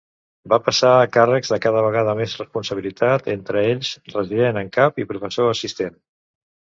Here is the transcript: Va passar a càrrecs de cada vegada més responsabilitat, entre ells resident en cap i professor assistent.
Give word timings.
Va 0.53 0.57
passar 0.67 0.93
a 1.01 1.09
càrrecs 1.17 1.51
de 1.55 1.59
cada 1.65 1.83
vegada 1.87 2.15
més 2.21 2.33
responsabilitat, 2.41 3.29
entre 3.37 3.63
ells 3.75 3.93
resident 4.17 4.61
en 4.63 4.73
cap 4.79 4.99
i 5.05 5.11
professor 5.13 5.53
assistent. 5.55 5.95